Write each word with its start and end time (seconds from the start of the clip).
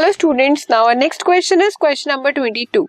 Hello 0.00 0.12
students 0.12 0.66
now 0.70 0.84
our 0.84 0.94
next 0.96 1.22
question 1.22 1.60
is 1.60 1.74
question 1.80 2.10
number 2.10 2.32
22 2.32 2.84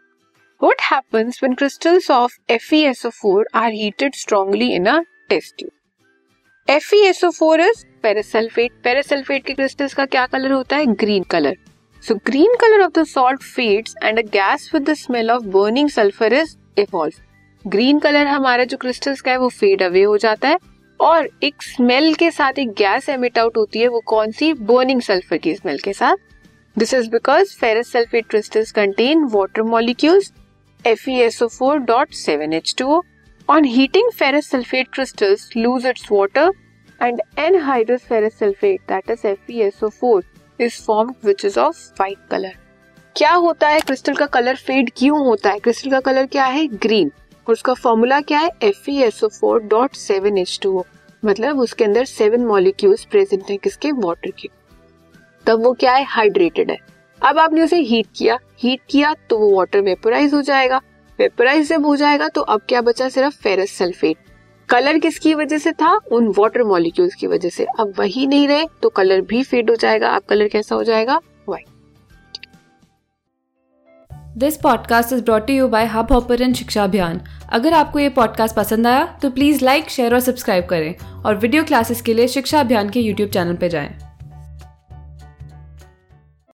what 0.62 0.82
happens 0.82 1.40
when 1.44 1.54
crystals 1.54 2.10
of 2.12 2.36
FeSO4 2.52 3.44
are 3.54 3.72
heated 3.72 4.16
strongly 4.16 4.70
in 4.76 4.86
a 4.86 4.98
test 5.30 5.56
tube 5.58 5.72
FeSO4 6.68 7.60
is 7.60 7.84
ferrous sulphate 8.04 8.72
ferrous sulphate 8.84 9.46
के 9.46 9.54
crystals 9.54 9.94
का 9.94 10.06
क्या 10.06 10.26
colour 10.26 10.52
होता 10.52 10.78
है? 10.78 10.86
Green 10.86 11.24
colour 11.24 11.58
so 12.04 12.16
green 12.16 12.56
colour 12.62 12.86
of 12.86 13.00
the 13.00 13.04
salt 13.08 13.44
fades 13.44 13.96
and 14.04 14.20
a 14.20 14.28
gas 14.30 14.70
with 14.74 14.90
the 14.90 14.94
smell 14.94 15.32
of 15.32 15.44
burning 15.58 15.90
sulphur 15.90 16.34
is 16.34 16.56
evolve 16.80 17.70
green 17.70 18.00
colour 18.00 18.28
हमारा 18.28 18.64
जो 18.64 18.78
crystals 18.78 19.22
का 19.22 19.32
है, 19.32 19.38
वो 19.38 19.50
फेड 19.50 19.84
अवे 19.84 20.04
हो 20.04 20.18
जाता 20.18 20.48
है 20.48 20.58
और 21.00 21.30
एक 21.44 21.64
स्मेल 21.64 22.14
के 22.16 22.32
साथ 22.32 22.60
एक 22.60 22.74
गैस 22.78 23.10
एमिट 23.10 23.40
आउट 23.40 23.58
होती 23.58 23.80
है, 23.80 23.88
वो 23.88 24.00
कौन 24.00 24.32
सी? 24.32 24.54
बर्निंग 24.54 25.02
सल्फ़र 25.02 25.38
की 25.38 25.56
स्मेल 25.56 25.80
के 25.80 25.94
साथ. 25.94 26.16
This 26.76 26.94
is 26.94 27.10
because 27.10 27.56
ferrous 27.60 27.92
sulphate 27.92 28.28
crystals 28.30 28.72
contain 28.72 29.24
water 29.32 29.64
molecules 29.64 30.32
F 30.88 31.10
E 31.10 31.16
S 31.22 31.42
four 31.44 31.80
dot 31.80 32.14
seven 32.16 32.54
H 32.54 32.74
two 32.78 33.02
on 33.50 33.66
heating 33.66 34.12
ferrous 34.20 34.50
sulphate 34.52 34.88
crystals 34.94 35.50
lose 35.58 35.86
its 35.88 36.08
water 36.12 36.52
and 37.02 37.22
anhydrous 37.62 38.02
ferrous 38.02 38.38
sulphate 38.40 38.82
that 38.90 39.10
is 39.12 39.28
F 39.28 39.52
E 39.52 39.60
S 39.62 39.84
four 39.84 40.24
is 40.60 40.82
form 40.86 41.14
which 41.26 41.46
is 41.46 41.60
of 41.60 41.78
white 42.00 42.18
colour 42.32 42.56
क्या 43.16 43.34
होता 43.34 43.68
है? 43.68 43.80
Crystal 43.80 44.16
का 44.16 44.26
colour 44.26 44.56
fade 44.56 44.90
क्यों 44.98 45.20
होता 45.26 45.50
है? 45.50 45.60
Crystal 45.60 45.92
का 45.92 46.00
colour 46.00 46.26
क्या 46.26 46.46
है? 46.46 46.66
ग्रीन 46.68 47.12
और 47.48 47.54
उसका 47.54 47.74
फॉर्मूला 47.74 48.20
क्या 48.22 48.40
है? 48.40 48.50
F 48.64 48.90
E 48.90 48.98
S O 49.04 49.28
four 49.30 49.62
dot 49.64 49.96
seven 49.96 50.38
H 50.38 50.60
two 50.64 50.84
मतलब 51.24 51.60
उसके 51.60 51.84
अंदर 51.84 52.06
सेवन 52.06 52.46
मॉलिक्यूल्स 52.46 53.06
प्रेजेंट 53.06 53.50
है 53.50 53.58
किसके? 53.58 53.92
वॉटर 53.92 54.32
के. 54.40 54.50
तब 55.48 55.64
वो 55.64 55.74
क्या 55.74 55.94
है? 55.94 56.04
हाइड्रेटेड 56.04 56.72
है। 56.72 56.78
अब 57.22 57.40
आपने 57.40 57.62
उसे 57.62 57.80
हीट 57.80 58.08
किया। 58.16 58.38
हीट 58.60 58.80
किया 58.90 59.14
तो 59.30 59.38
वो 59.40 59.56
वाटर 59.58 59.82
वेपोराइज 59.82 60.34
हो 60.34 60.42
जाएगा। 60.42 60.82
वेपराइज 61.20 61.70
जब 61.70 61.86
हो 61.86 61.96
जाएगा 61.96 62.28
तो 62.28 62.42
अब 62.42 62.62
क्या 62.70 62.82
बचा? 62.82 63.10
सिर्फ़ 63.10 63.36
फेरस 63.36 63.72
सल्फेट 63.72 64.18
कलर 64.70 64.98
किसकी 65.00 65.34
वजह 65.34 65.58
से 65.58 65.72
था? 65.72 66.00
उन 66.12 66.34
वाटर 66.38 66.64
मॉलिक्यूल्स 66.64 67.16
की 67.16 67.28
वजह 67.28 67.50
से। 67.50 67.66
अब 67.80 67.94
वही 68.00 68.28
नहीं 68.28 68.48
रहे 68.48 68.66
तो 68.84 68.90
कलर 68.90 69.22
भी 69.22 69.44
फेड 69.44 69.70
हो 69.70 69.76
जाएगा। 69.76 70.10
अब 70.10 70.22
कलर 70.22 70.48
कैसा 70.48 70.76
हो 70.76 70.84
जाएगा? 70.84 71.20
This 74.38 74.58
podcast 74.58 75.14
is 75.14 75.24
brought 75.24 75.50
you 75.50 75.68
by 75.68 75.86
Hubhopper 76.12 76.54
शिक्षा 76.54 76.84
अभियान 76.84 77.20
अगर 77.50 77.74
आपको 77.74 78.00
ये 78.00 78.10
पॉडकास्ट 78.10 78.56
पसंद 78.56 78.88
आया 78.88 79.06
तो 79.22 79.30
प्लीज़ 79.30 79.66
लाइक 79.66 79.90
शेयर 79.90 80.14
और 80.14 80.20
सब्सक्राइब 80.20 80.66
करें। 80.66 80.96
और 81.26 81.36
वीडियो 81.36 81.64
क्लासेस 81.64 82.02
के 82.02 82.14
लिए 82.14 82.28
शिक्षा 82.28 82.60
अभियान 82.60 82.90
के 82.90 83.00
यूट्यूब 83.00 83.30
चैनल 83.30 83.56
पर 83.56 83.68
जाएँ। 83.68 84.11